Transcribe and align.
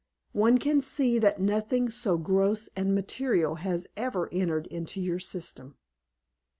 "One 0.33 0.57
can 0.57 0.81
see 0.81 1.19
that 1.19 1.39
nothing 1.39 1.91
so 1.91 2.17
gross 2.17 2.69
and 2.75 2.95
material 2.95 3.57
has 3.61 3.85
ever 3.95 4.29
entered 4.33 4.65
into 4.65 4.99
your 4.99 5.19
system." 5.19 5.75